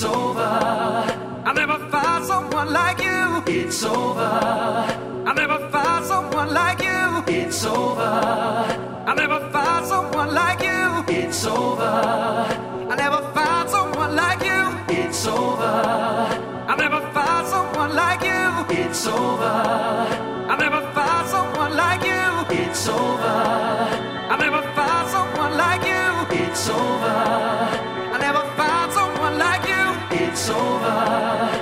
[0.00, 0.40] It's over.
[0.42, 3.42] I never found someone like you.
[3.48, 4.20] It's over.
[4.20, 7.24] I never found someone like you.
[7.26, 8.00] It's over.
[8.00, 11.04] I never found someone like you.
[11.08, 11.82] It's over.
[11.82, 14.94] I never found someone like you.
[15.02, 15.64] It's over.
[15.64, 18.78] I never found someone like you.
[18.78, 19.56] It's over.
[20.52, 22.56] I never found someone like you.
[22.62, 23.36] It's over.
[24.30, 26.44] I never found someone like you.
[26.46, 27.77] It's over.
[30.90, 31.57] heart.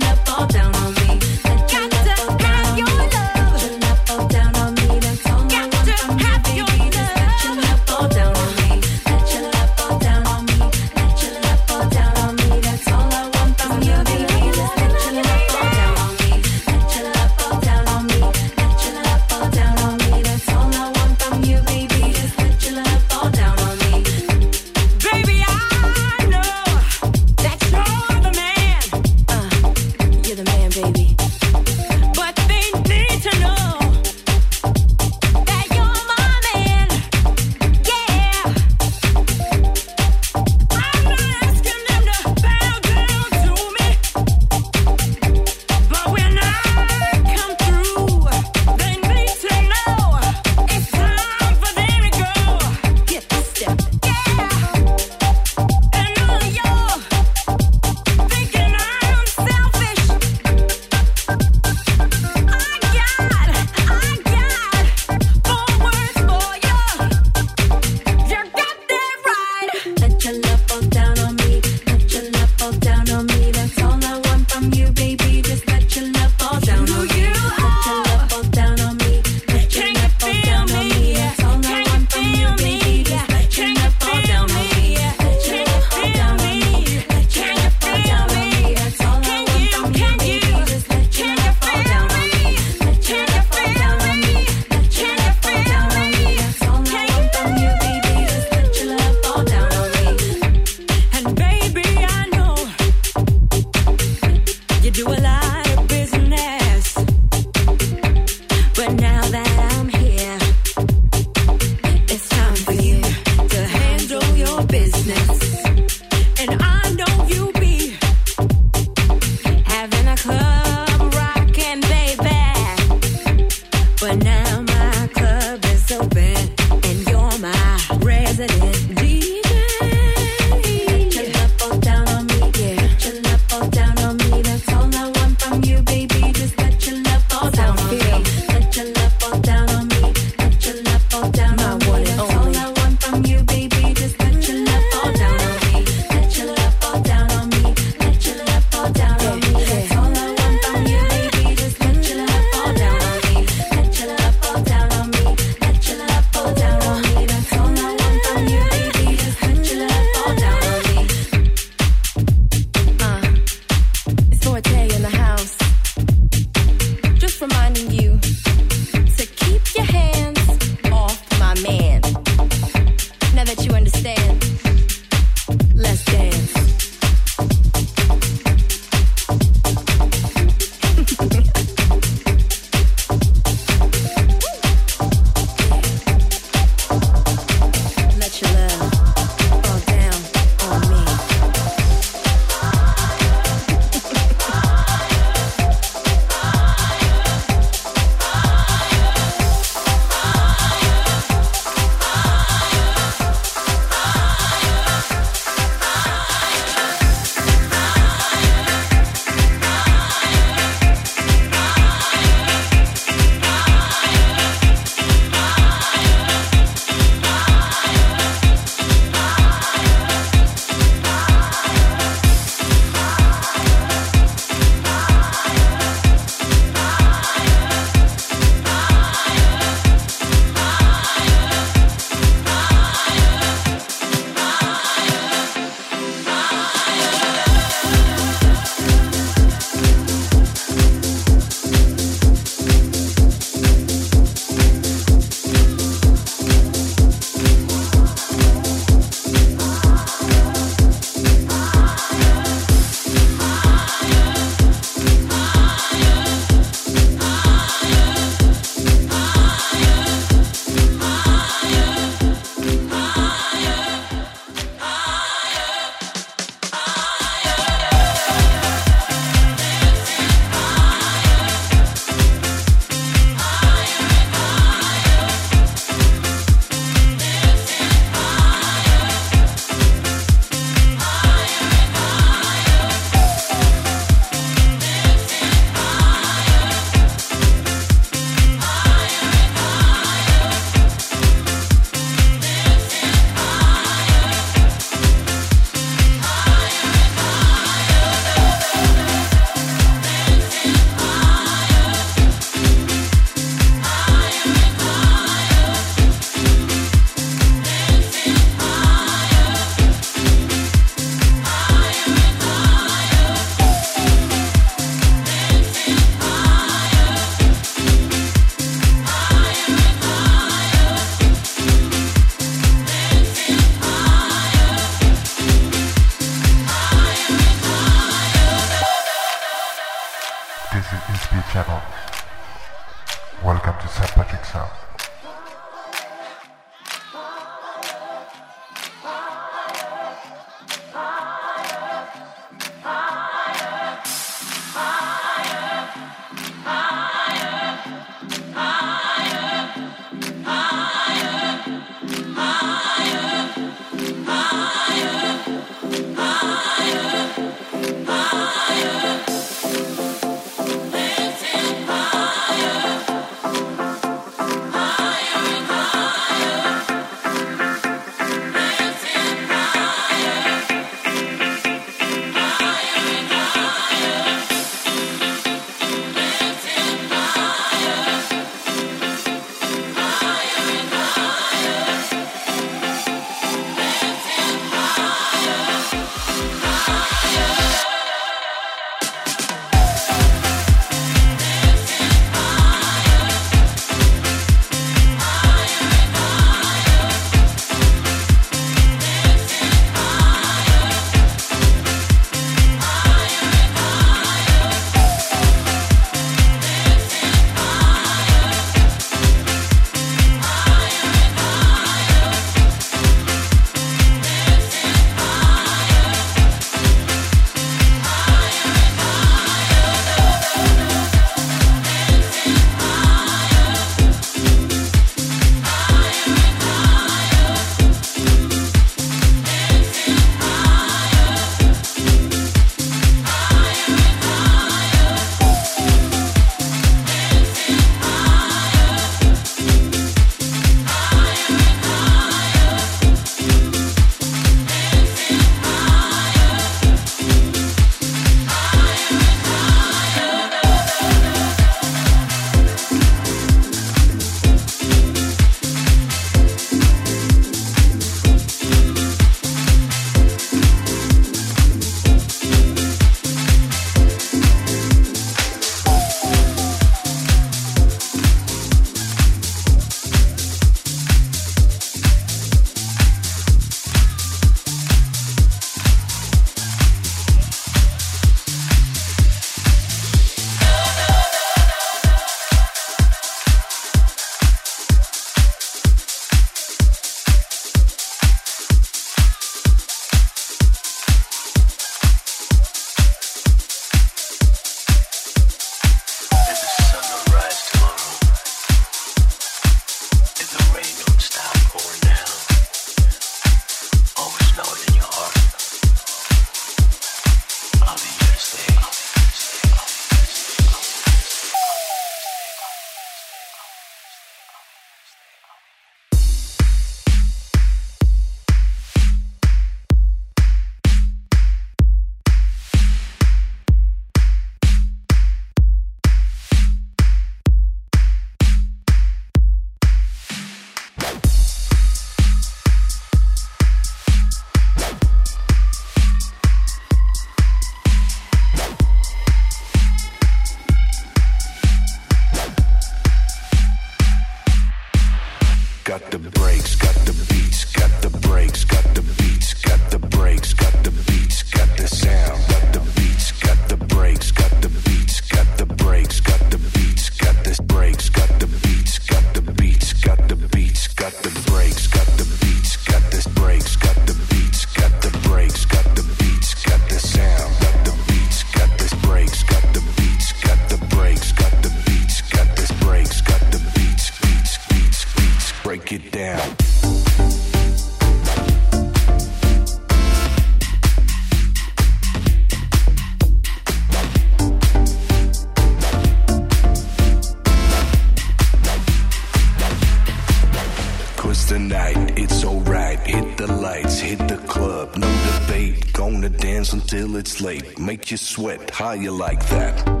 [591.51, 592.99] the night, it's alright.
[592.99, 595.91] Hit the lights, hit the club, no debate.
[595.91, 597.77] Gonna dance until it's late.
[597.77, 600.00] Make you sweat, how you like that?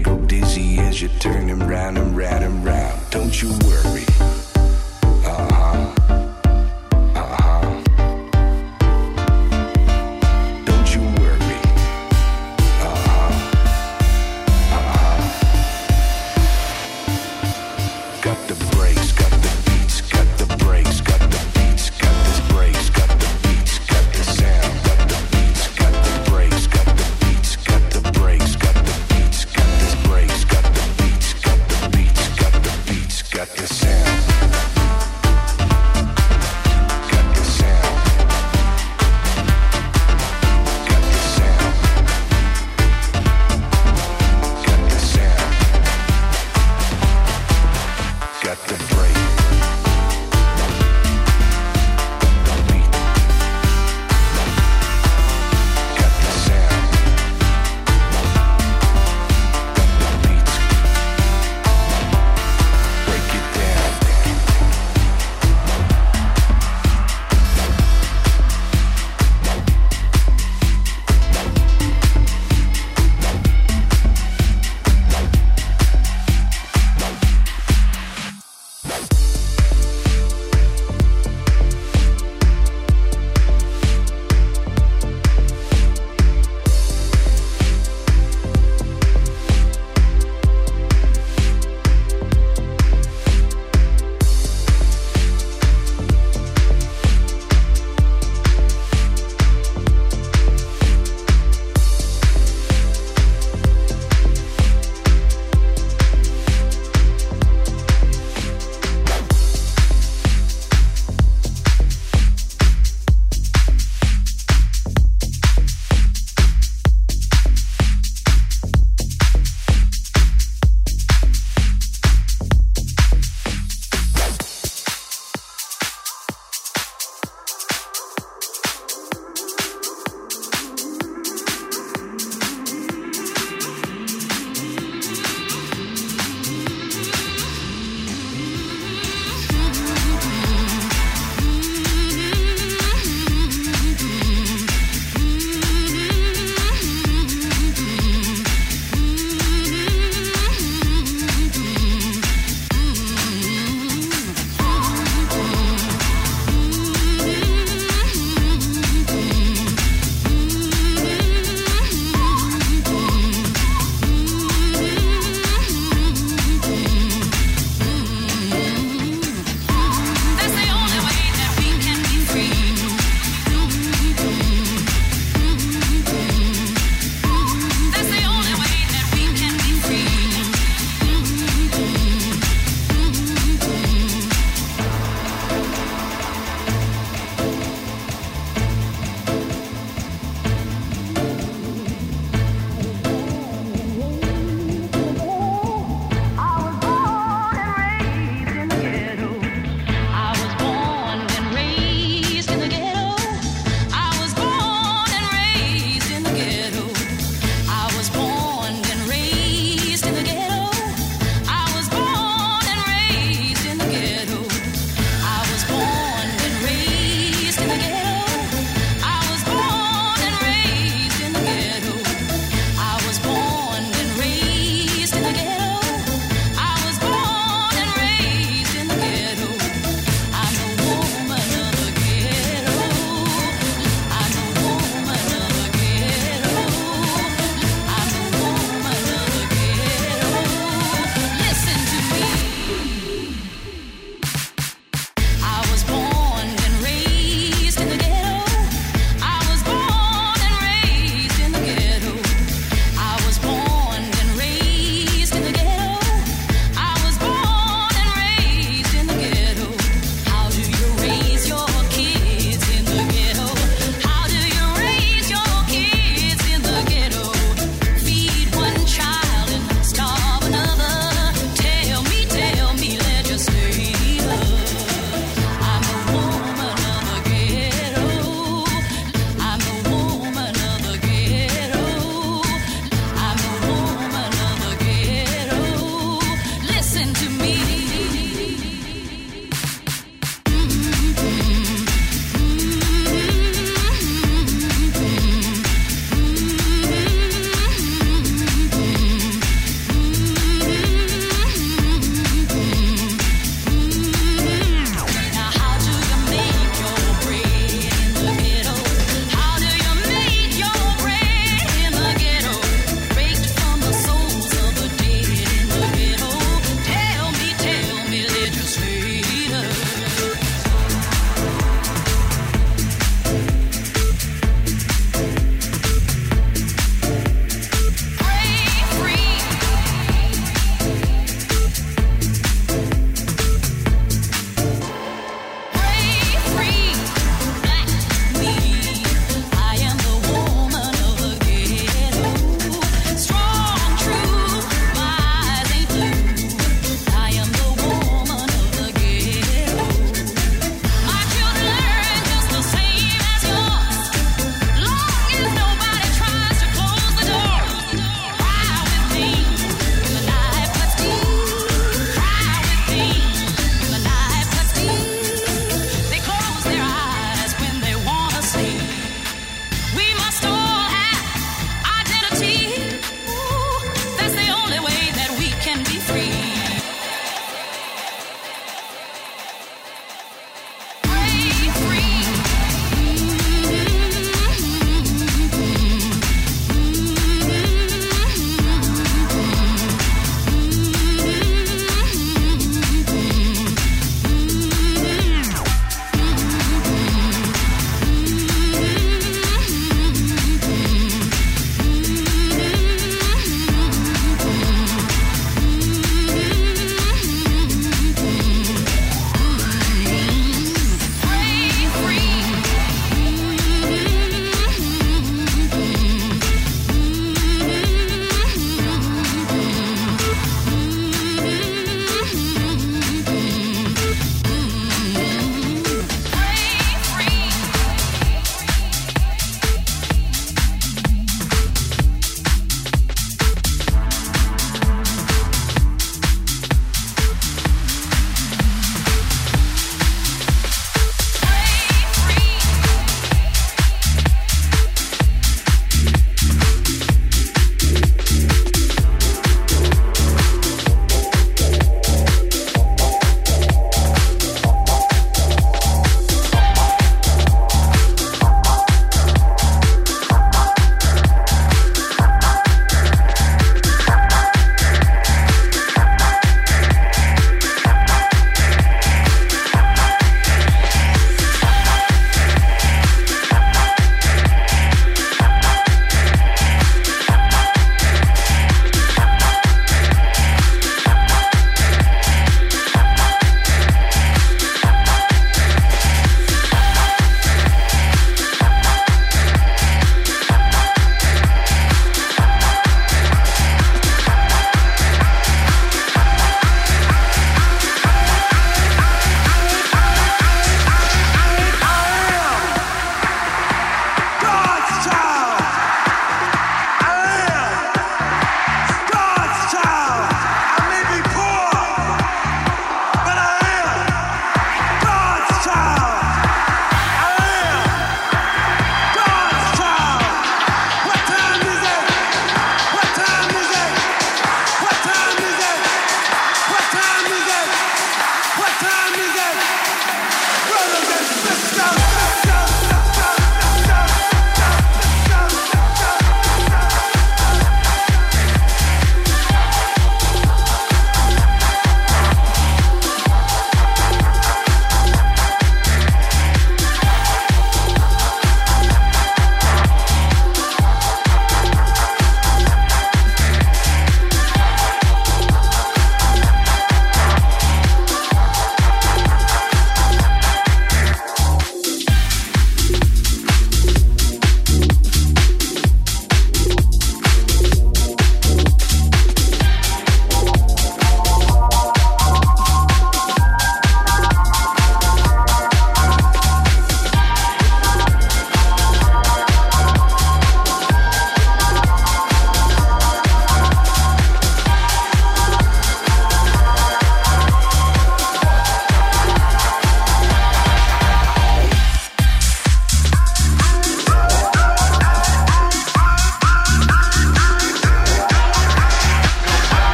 [0.00, 3.00] go dizzy as you're turning round and round and round.
[3.10, 4.41] Don't you worry.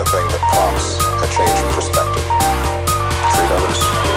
[0.00, 2.24] Kind thing that prompts a change in perspective.
[3.34, 4.09] Treat others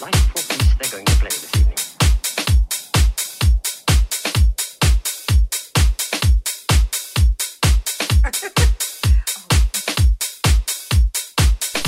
[0.00, 1.76] delightful piece they're going to play this evening.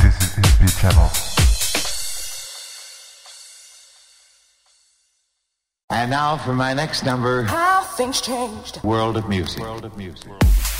[0.03, 1.11] This is Inspirit Channel.
[5.89, 8.83] And now for my next number, How things changed.
[8.85, 9.61] World of Music.
[9.61, 10.29] World of Music.
[10.29, 10.72] Thank